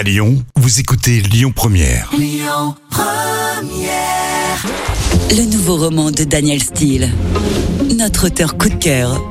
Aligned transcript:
À 0.00 0.02
Lyon, 0.02 0.42
vous 0.56 0.80
écoutez 0.80 1.20
Lyon 1.20 1.52
Première. 1.54 2.10
Le 5.30 5.44
nouveau 5.44 5.76
roman 5.76 6.10
de 6.10 6.24
Daniel 6.24 6.62
Steele. 6.62 7.10
Notre 7.98 8.28
auteur 8.28 8.56
coup 8.56 8.70
de 8.70 8.76
cœur. 8.76 9.22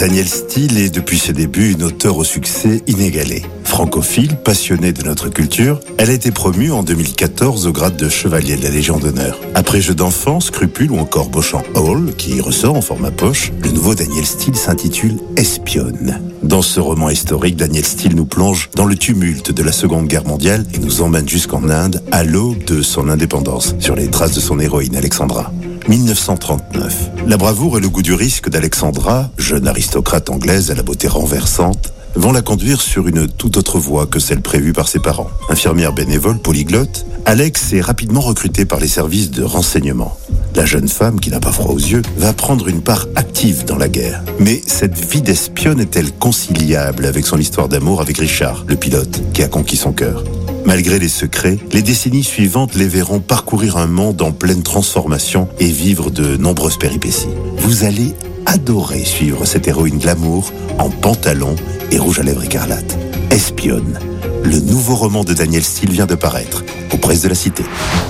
Daniel 0.00 0.30
Steele 0.30 0.78
est 0.78 0.88
depuis 0.88 1.18
ses 1.18 1.34
débuts 1.34 1.72
une 1.72 1.82
auteure 1.82 2.16
au 2.16 2.24
succès 2.24 2.80
inégalé. 2.86 3.42
Francophile, 3.64 4.34
passionnée 4.34 4.94
de 4.94 5.02
notre 5.02 5.28
culture, 5.28 5.78
elle 5.98 6.08
a 6.08 6.14
été 6.14 6.30
promue 6.30 6.72
en 6.72 6.82
2014 6.82 7.66
au 7.66 7.72
grade 7.72 7.96
de 7.96 8.08
chevalier 8.08 8.56
de 8.56 8.62
la 8.62 8.70
Légion 8.70 8.98
d'honneur. 8.98 9.38
Après 9.54 9.82
Jeux 9.82 9.94
d'enfants, 9.94 10.40
Scrupule 10.40 10.92
ou 10.92 10.98
encore 10.98 11.28
Beauchamp 11.28 11.64
Hall, 11.74 12.14
qui 12.16 12.40
ressort 12.40 12.76
en 12.76 12.80
format 12.80 13.10
poche, 13.10 13.52
le 13.62 13.72
nouveau 13.72 13.94
Daniel 13.94 14.24
Steele 14.24 14.56
s'intitule 14.56 15.18
Espionne. 15.36 16.18
Dans 16.42 16.62
ce 16.62 16.80
roman 16.80 17.10
historique, 17.10 17.56
Daniel 17.56 17.84
Steele 17.84 18.16
nous 18.16 18.24
plonge 18.24 18.70
dans 18.74 18.86
le 18.86 18.96
tumulte 18.96 19.52
de 19.52 19.62
la 19.62 19.72
Seconde 19.72 20.06
Guerre 20.06 20.26
mondiale 20.26 20.64
et 20.72 20.78
nous 20.78 21.02
emmène 21.02 21.28
jusqu'en 21.28 21.68
Inde 21.68 22.02
à 22.10 22.24
l'aube 22.24 22.64
de 22.64 22.80
son 22.80 23.10
indépendance, 23.10 23.74
sur 23.80 23.96
les 23.96 24.08
traces 24.08 24.34
de 24.34 24.40
son 24.40 24.60
héroïne 24.60 24.96
Alexandra. 24.96 25.52
1939. 25.88 27.10
La 27.26 27.36
bravoure 27.36 27.78
et 27.78 27.80
le 27.80 27.88
goût 27.88 28.02
du 28.02 28.14
risque 28.14 28.48
d'Alexandra, 28.48 29.30
jeune 29.38 29.68
aristocrate 29.68 30.30
anglaise 30.30 30.70
à 30.70 30.74
la 30.74 30.82
beauté 30.82 31.08
renversante, 31.08 31.92
vont 32.14 32.32
la 32.32 32.42
conduire 32.42 32.80
sur 32.80 33.06
une 33.08 33.28
toute 33.28 33.56
autre 33.56 33.78
voie 33.78 34.06
que 34.06 34.18
celle 34.18 34.40
prévue 34.40 34.72
par 34.72 34.88
ses 34.88 34.98
parents. 34.98 35.30
Infirmière 35.48 35.92
bénévole, 35.92 36.38
polyglotte, 36.38 37.06
Alex 37.24 37.72
est 37.72 37.80
rapidement 37.80 38.20
recrutée 38.20 38.64
par 38.64 38.80
les 38.80 38.88
services 38.88 39.30
de 39.30 39.42
renseignement. 39.42 40.16
La 40.56 40.66
jeune 40.66 40.88
femme, 40.88 41.20
qui 41.20 41.30
n'a 41.30 41.38
pas 41.38 41.52
froid 41.52 41.72
aux 41.72 41.78
yeux, 41.78 42.02
va 42.16 42.32
prendre 42.32 42.66
une 42.68 42.82
part 42.82 43.06
active 43.14 43.64
dans 43.64 43.76
la 43.76 43.88
guerre. 43.88 44.22
Mais 44.40 44.60
cette 44.66 44.98
vie 44.98 45.22
d'espionne 45.22 45.80
est-elle 45.80 46.12
conciliable 46.12 47.06
avec 47.06 47.24
son 47.26 47.38
histoire 47.38 47.68
d'amour 47.68 48.00
avec 48.00 48.18
Richard, 48.18 48.64
le 48.66 48.76
pilote, 48.76 49.22
qui 49.32 49.42
a 49.42 49.48
conquis 49.48 49.76
son 49.76 49.92
cœur? 49.92 50.24
Malgré 50.64 50.98
les 50.98 51.08
secrets, 51.08 51.58
les 51.72 51.82
décennies 51.82 52.24
suivantes 52.24 52.74
les 52.74 52.86
verront 52.86 53.20
parcourir 53.20 53.76
un 53.76 53.86
monde 53.86 54.22
en 54.22 54.32
pleine 54.32 54.62
transformation 54.62 55.48
et 55.58 55.66
vivre 55.66 56.10
de 56.10 56.36
nombreuses 56.36 56.78
péripéties. 56.78 57.28
Vous 57.56 57.84
allez 57.84 58.14
adorer 58.46 59.04
suivre 59.04 59.44
cette 59.44 59.68
héroïne 59.68 59.98
de 59.98 60.06
l'amour 60.06 60.52
en 60.78 60.90
pantalon 60.90 61.56
et 61.90 61.98
rouge 61.98 62.18
à 62.18 62.22
lèvres 62.22 62.44
écarlate. 62.44 62.98
Espionne. 63.30 63.98
Le 64.44 64.58
nouveau 64.60 64.94
roman 64.94 65.24
de 65.24 65.34
Daniel 65.34 65.62
Steele 65.62 65.90
vient 65.90 66.06
de 66.06 66.14
paraître 66.14 66.64
aux 66.92 66.96
presses 66.96 67.22
de 67.22 67.28
la 67.28 67.34
Cité. 67.34 67.62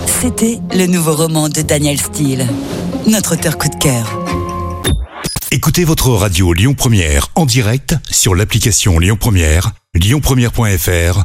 C'était 0.06 0.58
le 0.74 0.86
nouveau 0.86 1.14
roman 1.14 1.48
de 1.48 1.62
Daniel 1.62 1.98
Steele. 1.98 2.46
Notre 3.06 3.34
auteur 3.34 3.58
coup 3.58 3.69
de 3.69 3.77
cœur. 3.77 4.19
Écoutez 5.50 5.84
votre 5.84 6.11
radio 6.11 6.52
Lyon 6.52 6.74
Première 6.74 7.28
en 7.34 7.44
direct 7.44 7.96
sur 8.11 8.34
l'application 8.34 8.98
Lyon 8.98 9.17
Première, 9.19 9.72
lyonpremière.fr 9.94 11.24